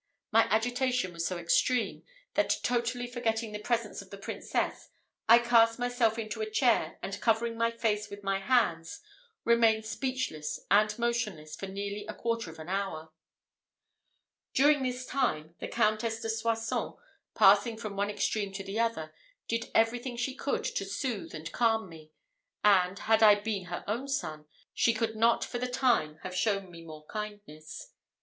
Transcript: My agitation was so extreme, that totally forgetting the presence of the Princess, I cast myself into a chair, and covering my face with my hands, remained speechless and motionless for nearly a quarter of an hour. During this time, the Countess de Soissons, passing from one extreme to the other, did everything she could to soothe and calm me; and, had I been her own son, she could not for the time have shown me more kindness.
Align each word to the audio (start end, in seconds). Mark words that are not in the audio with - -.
My 0.31 0.45
agitation 0.49 1.13
was 1.13 1.27
so 1.27 1.37
extreme, 1.37 2.01
that 2.33 2.57
totally 2.63 3.05
forgetting 3.05 3.51
the 3.51 3.59
presence 3.59 4.01
of 4.01 4.09
the 4.09 4.17
Princess, 4.17 4.89
I 5.29 5.37
cast 5.37 5.77
myself 5.77 6.17
into 6.17 6.41
a 6.41 6.49
chair, 6.49 6.97
and 7.03 7.21
covering 7.21 7.55
my 7.55 7.69
face 7.69 8.09
with 8.09 8.23
my 8.23 8.39
hands, 8.39 9.01
remained 9.45 9.85
speechless 9.85 10.59
and 10.71 10.97
motionless 10.97 11.55
for 11.55 11.67
nearly 11.67 12.03
a 12.07 12.15
quarter 12.15 12.49
of 12.49 12.57
an 12.57 12.67
hour. 12.67 13.11
During 14.55 14.81
this 14.81 15.05
time, 15.05 15.53
the 15.59 15.67
Countess 15.67 16.19
de 16.19 16.29
Soissons, 16.29 16.93
passing 17.35 17.77
from 17.77 17.95
one 17.95 18.09
extreme 18.09 18.51
to 18.53 18.63
the 18.63 18.79
other, 18.79 19.13
did 19.47 19.69
everything 19.75 20.17
she 20.17 20.33
could 20.33 20.63
to 20.65 20.83
soothe 20.83 21.35
and 21.35 21.51
calm 21.51 21.87
me; 21.87 22.11
and, 22.63 22.97
had 22.97 23.21
I 23.21 23.35
been 23.35 23.65
her 23.65 23.83
own 23.87 24.07
son, 24.07 24.47
she 24.73 24.95
could 24.95 25.15
not 25.15 25.45
for 25.45 25.59
the 25.59 25.67
time 25.67 26.17
have 26.23 26.35
shown 26.35 26.71
me 26.71 26.81
more 26.83 27.05
kindness. 27.05 27.91